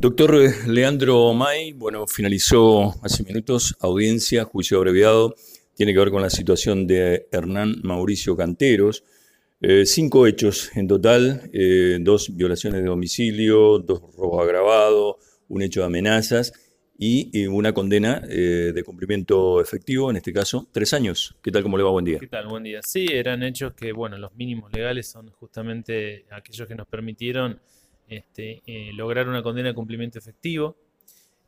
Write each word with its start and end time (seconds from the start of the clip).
Doctor 0.00 0.38
Leandro 0.68 1.34
May, 1.34 1.72
bueno, 1.72 2.06
finalizó 2.06 2.94
hace 3.02 3.24
minutos 3.24 3.76
audiencia, 3.80 4.44
juicio 4.44 4.76
abreviado, 4.76 5.34
tiene 5.74 5.92
que 5.92 5.98
ver 5.98 6.12
con 6.12 6.22
la 6.22 6.30
situación 6.30 6.86
de 6.86 7.26
Hernán 7.32 7.80
Mauricio 7.82 8.36
Canteros. 8.36 9.02
Eh, 9.60 9.84
cinco 9.86 10.28
hechos 10.28 10.70
en 10.76 10.86
total, 10.86 11.50
eh, 11.52 11.98
dos 12.00 12.32
violaciones 12.36 12.80
de 12.80 12.86
domicilio, 12.86 13.80
dos 13.80 14.00
robos 14.16 14.40
agravados, 14.40 15.16
un 15.48 15.62
hecho 15.62 15.80
de 15.80 15.86
amenazas 15.86 16.52
y, 16.96 17.46
una 17.48 17.72
condena 17.72 18.22
eh, 18.28 18.70
de 18.72 18.82
cumplimiento 18.84 19.60
efectivo, 19.60 20.10
en 20.10 20.18
este 20.18 20.32
caso, 20.32 20.68
tres 20.70 20.94
años. 20.94 21.34
¿Qué 21.42 21.50
tal? 21.50 21.64
¿Cómo 21.64 21.76
le 21.76 21.82
va? 21.82 21.90
Buen 21.90 22.04
día. 22.04 22.20
¿Qué 22.20 22.28
tal? 22.28 22.46
Buen 22.46 22.62
día. 22.62 22.82
Sí, 22.84 23.06
eran 23.10 23.42
hechos 23.42 23.74
que, 23.74 23.92
bueno, 23.92 24.16
los 24.16 24.32
mínimos 24.36 24.72
legales 24.72 25.08
son 25.08 25.28
justamente 25.32 26.24
aquellos 26.30 26.68
que 26.68 26.76
nos 26.76 26.86
permitieron 26.86 27.60
este, 28.08 28.62
eh, 28.66 28.92
lograr 28.94 29.28
una 29.28 29.42
condena 29.42 29.68
de 29.68 29.74
cumplimiento 29.74 30.18
efectivo. 30.18 30.76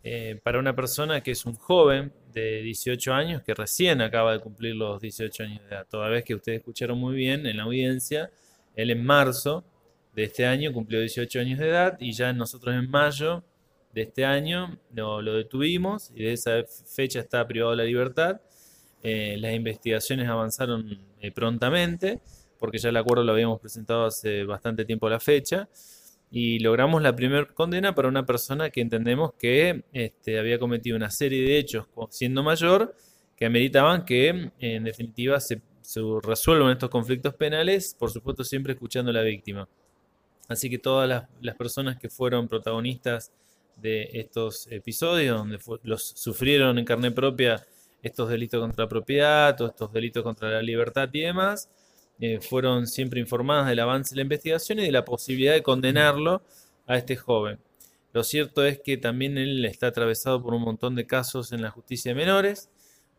Eh, 0.03 0.41
para 0.43 0.59
una 0.59 0.75
persona 0.75 1.23
que 1.23 1.33
es 1.33 1.45
un 1.45 1.55
joven 1.55 2.13
de 2.33 2.63
18 2.63 3.13
años, 3.13 3.43
que 3.43 3.53
recién 3.53 4.01
acaba 4.01 4.33
de 4.33 4.41
cumplir 4.41 4.75
los 4.75 5.01
18 5.01 5.43
años 5.43 5.61
de 5.63 5.69
edad. 5.69 5.87
Toda 5.89 6.09
vez 6.09 6.25
que 6.25 6.35
ustedes 6.35 6.59
escucharon 6.59 6.99
muy 6.99 7.17
bien 7.17 7.47
en 7.47 7.59
la 7.59 7.65
audiencia, 7.65 8.31
él 8.77 8.91
en 8.91 9.05
marzo 9.05 9.65
de 10.15 10.25
este 10.25 10.47
año 10.47 10.73
cumplió 10.73 11.01
18 11.01 11.41
años 11.41 11.59
de 11.59 11.69
edad 11.69 11.97
y 12.01 12.13
ya 12.13 12.33
nosotros 12.33 12.75
en 12.75 12.91
mayo 12.91 13.45
de 13.93 14.03
este 14.03 14.25
año 14.25 14.79
lo, 14.95 15.23
detuvimos 15.23 16.11
y 16.15 16.25
de 16.25 16.33
esa 16.33 16.65
fecha 16.65 17.21
está 17.21 17.47
privado 17.47 17.73
de 17.73 17.77
la 17.77 17.85
libertad. 17.85 18.41
Eh, 19.03 19.37
las 19.39 19.55
investigaciones 19.55 20.29
avanzaron 20.29 20.99
prontamente 21.35 22.21
porque 22.59 22.79
ya 22.79 22.91
el 22.91 22.97
acuerdo 22.97 23.25
lo 23.25 23.33
habíamos 23.33 23.61
presentado 23.61 24.07
hace 24.07 24.45
bastante 24.45 24.85
tiempo 24.85 25.07
a 25.09 25.11
la 25.11 25.21
fecha 25.21 25.69
y 26.31 26.61
logramos 26.61 27.03
la 27.03 27.17
primera 27.17 27.47
condena 27.47 27.95
para 27.95 28.09
una 28.09 28.25
persona 28.25 28.71
que 28.71 28.81
entendemos 28.81 29.33
que 29.35 29.85
este, 29.93 30.39
había 30.39 30.59
cometido 30.59 30.97
una 30.97 31.11
serie 31.11 31.43
de 31.43 31.59
hechos 31.59 31.87
siendo 32.11 32.43
mayor 32.43 32.95
que 33.37 33.47
ameritaban 33.47 34.05
que 34.05 34.53
en 34.59 34.85
definitiva 34.85 35.41
se, 35.41 35.61
resuelvan 36.23 36.71
estos 36.71 36.91
conflictos 36.91 37.35
penales, 37.35 37.97
por 37.99 38.11
supuesto 38.11 38.45
siempre 38.45 38.75
escuchando 38.75 39.11
a 39.11 39.15
la 39.15 39.23
víctima. 39.23 39.69
Así 40.47 40.71
que 40.71 40.79
todas 40.79 41.09
las, 41.09 41.57
personas 41.57 41.97
que 41.99 42.09
fueron 42.09 42.49
protagonistas 42.49 43.33
de 43.77 44.11
estos 44.13 44.69
episodios, 44.71 45.39
donde 45.39 45.59
los 45.83 46.03
sufrieron 46.05 46.79
en 46.79 46.85
carne 46.85 47.11
propia 47.11 47.65
estos 48.03 48.29
delitos 48.29 48.61
contra 48.61 48.85
la 48.85 48.89
propiedad, 48.89 49.57
todos 49.57 49.73
estos 49.73 49.93
delitos 49.93 50.23
contra 50.23 50.51
la 50.51 50.63
libertad 50.63 51.09
y 51.13 51.21
demás, 51.21 51.71
eh, 52.21 52.41
fueron 52.41 52.87
siempre 52.87 53.19
informadas 53.21 53.67
del 53.69 53.81
avance 53.81 54.15
de 54.15 54.17
la 54.17 54.23
investigación 54.23 54.79
y 54.79 54.83
de 54.83 54.93
la 54.93 55.05
posibilidad 55.05 55.55
de 55.55 55.63
condenarlo 55.63 56.43
a 56.87 56.97
este 56.97 57.17
joven. 57.17 57.59
Lo 58.13 58.25
cierto 58.25 58.65
es 58.65 58.81
que 58.81 58.97
también 58.97 59.39
él 59.39 59.65
está 59.65 59.87
atravesado 59.87 60.43
por 60.43 60.53
un 60.55 60.63
montón 60.63 60.97
de 60.97 61.07
casos 61.07 61.53
en 61.53 61.63
la 61.63 61.71
justicia 61.71 62.11
de 62.11 62.17
menores. 62.17 62.69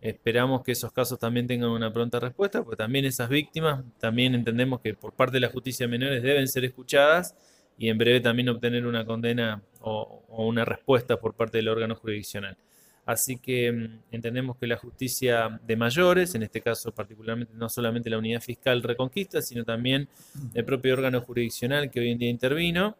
Esperamos 0.02 0.64
que 0.64 0.74
esos 0.74 0.92
casos 0.92 1.18
también 1.20 1.48
tengan 1.48 1.70
una 1.70 1.92
pronta 1.92 2.20
respuesta, 2.20 2.64
porque 2.64 2.78
también 2.78 3.06
esas 3.06 3.30
víctimas, 3.30 3.84
también 4.00 4.36
entendemos 4.36 4.82
que 4.82 4.94
por 4.94 5.14
parte 5.14 5.34
de 5.34 5.42
la 5.42 5.50
justicia 5.50 5.86
de 5.86 5.92
menores 5.92 6.22
deben 6.22 6.48
ser 6.48 6.66
escuchadas 6.66 7.36
y 7.78 7.90
en 7.90 7.98
breve 7.98 8.20
también 8.20 8.50
obtener 8.50 8.86
una 8.86 9.06
condena 9.06 9.64
o 9.80 10.24
una 10.28 10.66
respuesta 10.66 11.20
por 11.20 11.34
parte 11.36 11.58
del 11.58 11.70
órgano 11.70 11.96
jurisdiccional. 11.96 12.58
Así 13.06 13.38
que 13.38 13.72
mm, 13.72 14.00
entendemos 14.12 14.58
que 14.58 14.68
la 14.68 14.78
justicia 14.78 15.60
de 15.66 15.76
mayores, 15.76 16.36
en 16.36 16.44
este 16.44 16.62
caso 16.62 16.92
particularmente 16.92 17.54
no 17.56 17.70
solamente 17.70 18.10
la 18.10 18.18
unidad 18.18 18.42
fiscal 18.42 18.84
Reconquista, 18.84 19.42
sino 19.42 19.64
también 19.64 20.08
el 20.54 20.66
propio 20.66 20.94
órgano 20.94 21.22
jurisdiccional 21.22 21.90
que 21.90 22.00
hoy 22.00 22.12
en 22.12 22.18
día 22.20 22.30
intervino, 22.30 22.96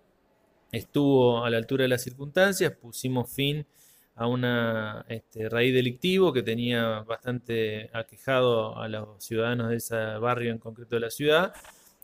estuvo 0.72 1.44
a 1.44 1.50
la 1.50 1.58
altura 1.58 1.84
de 1.84 1.90
las 1.90 2.04
circunstancias, 2.04 2.74
pusimos 2.74 3.32
fin 3.32 3.66
a 4.16 4.28
una 4.28 5.06
este, 5.10 5.50
raíz 5.50 5.74
delictivo 5.74 6.34
que 6.34 6.44
tenía 6.44 7.02
bastante 7.02 7.90
aquejado 7.94 8.78
a 8.78 8.88
los 8.88 9.24
ciudadanos 9.24 9.70
de 9.70 9.78
ese 9.78 9.96
barrio 9.96 10.52
en 10.52 10.60
concreto 10.60 10.96
de 10.96 11.02
la 11.02 11.10
ciudad. 11.10 11.54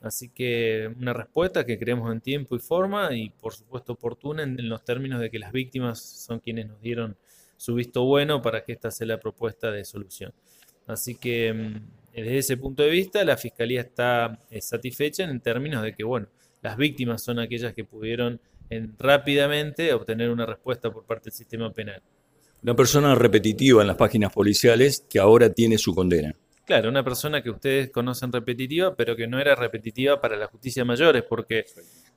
Así 0.02 0.30
que 0.30 0.94
una 1.00 1.14
respuesta 1.14 1.66
que 1.66 1.80
creemos 1.80 2.12
en 2.12 2.22
tiempo 2.22 2.56
y 2.56 2.60
forma 2.60 3.14
y 3.14 3.30
por 3.30 3.54
supuesto 3.54 3.94
oportuna 3.94 4.44
en 4.44 4.70
los 4.70 4.84
términos 4.84 5.20
de 5.20 5.32
que 5.32 5.40
las 5.40 5.52
víctimas 5.52 6.00
son 6.00 6.40
quienes 6.40 6.68
nos 6.68 6.80
dieron 6.82 7.18
su 7.58 7.76
visto 7.76 8.06
bueno 8.06 8.42
para 8.42 8.64
que 8.64 8.74
esta 8.74 8.92
sea 8.92 9.08
la 9.08 9.20
propuesta 9.20 9.72
de 9.72 9.84
solución. 9.84 10.34
Así 10.86 11.16
que 11.16 11.54
mm, 11.54 11.82
desde 12.14 12.38
ese 12.38 12.58
punto 12.58 12.84
de 12.84 12.90
vista 12.90 13.24
la 13.26 13.38
Fiscalía 13.38 13.82
está 13.82 14.40
eh, 14.50 14.62
satisfecha 14.62 15.24
en 15.24 15.40
términos 15.42 15.84
de 15.84 15.94
que, 15.94 16.04
bueno, 16.04 16.28
las 16.62 16.78
víctimas 16.78 17.24
son 17.24 17.40
aquellas 17.40 17.74
que 17.74 17.84
pudieron 17.84 18.40
rápidamente 18.98 19.94
obtener 19.94 20.30
una 20.30 20.46
respuesta 20.46 20.92
por 20.92 21.06
parte 21.06 21.26
del 21.26 21.34
sistema 21.34 21.72
penal. 21.72 22.02
Una 22.64 22.76
persona 22.76 23.16
repetitiva 23.16 23.82
en 23.82 23.88
las 23.88 23.96
páginas 23.96 24.34
policiales 24.34 25.06
que 25.10 25.20
ahora 25.20 25.54
tiene 25.54 25.78
su 25.78 25.94
condena. 25.94 26.36
Claro, 26.66 26.90
una 26.90 27.04
persona 27.04 27.42
que 27.42 27.50
ustedes 27.50 27.92
conocen 27.92 28.32
repetitiva, 28.32 28.94
pero 28.94 29.16
que 29.16 29.26
no 29.28 29.40
era 29.40 29.56
repetitiva 29.56 30.20
para 30.20 30.36
la 30.36 30.48
justicia 30.48 30.84
mayores, 30.84 31.24
porque 31.24 31.66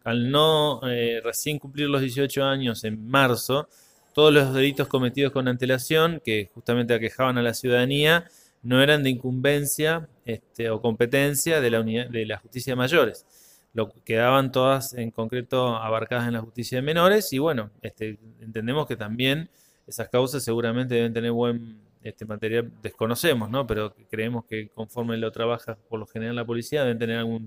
al 0.03 0.29
no 0.29 0.81
eh, 0.89 1.21
recién 1.23 1.59
cumplir 1.59 1.89
los 1.89 2.01
18 2.01 2.43
años 2.43 2.83
en 2.83 3.07
marzo, 3.07 3.69
todos 4.13 4.33
los 4.33 4.53
delitos 4.55 4.89
cometidos 4.89 5.33
con 5.33 5.49
antelación, 5.49 6.21
que 6.25 6.51
justamente 6.55 6.95
aquejaban 6.95 7.39
a 7.39 7.43
la 7.43 7.55
ciudadanía, 7.55 8.27
no 8.63 8.83
eran 8.83 9.03
de 9.03 9.11
incumbencia 9.11 10.09
este, 10.25 10.71
o 10.71 10.81
competencia 10.81 11.61
de 11.61 11.71
la, 11.71 11.81
unidad, 11.81 12.09
de 12.09 12.27
la 12.27 12.39
justicia 12.39 12.73
de 12.73 12.77
mayores. 12.77 13.27
Lo 13.73 13.93
quedaban 14.05 14.53
todas 14.53 14.95
en 14.95 15.11
concreto 15.11 15.77
abarcadas 15.77 16.27
en 16.27 16.35
la 16.35 16.41
justicia 16.41 16.79
de 16.79 16.83
menores 16.83 17.33
y 17.33 17.39
bueno, 17.39 17.71
este, 17.83 18.19
entendemos 18.41 18.87
que 18.87 18.97
también 18.97 19.49
esas 19.87 20.09
causas 20.09 20.43
seguramente 20.43 20.95
deben 20.97 21.13
tener 21.13 21.33
buen 21.33 21.81
este, 22.03 22.25
material, 22.25 22.71
desconocemos, 22.83 23.49
¿no? 23.49 23.67
pero 23.67 23.95
creemos 24.11 24.45
que 24.45 24.69
conforme 24.69 25.17
lo 25.17 25.31
trabaja 25.31 25.77
por 25.89 26.01
lo 26.01 26.07
general 26.07 26.37
la 26.37 26.45
policía 26.45 26.83
deben 26.83 26.99
tener 26.99 27.19
alguna 27.19 27.47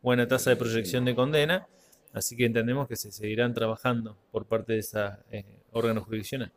buena 0.00 0.28
tasa 0.28 0.50
de 0.50 0.56
proyección 0.56 1.04
de 1.04 1.14
condena 1.14 1.66
Así 2.14 2.36
que 2.36 2.46
entendemos 2.46 2.86
que 2.86 2.94
se 2.94 3.10
seguirán 3.10 3.54
trabajando 3.54 4.16
por 4.30 4.46
parte 4.46 4.74
de 4.74 4.78
ese 4.78 5.00
eh, 5.32 5.44
órgano 5.74 6.00
jurisdiccional. 6.02 6.50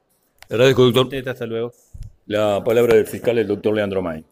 Agradezco, 0.49 0.89
doctor. 0.89 1.27
Hasta 1.27 1.45
luego. 1.45 1.73
La 2.25 2.63
palabra 2.63 2.95
del 2.95 3.05
fiscal, 3.05 3.37
el 3.37 3.47
doctor 3.47 3.75
Leandro 3.75 4.01
May. 4.01 4.23